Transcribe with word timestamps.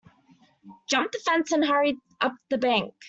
Jump 0.87 1.11
the 1.11 1.19
fence 1.19 1.51
and 1.51 1.63
hurry 1.63 1.99
up 2.19 2.33
the 2.49 2.57
bank. 2.57 2.95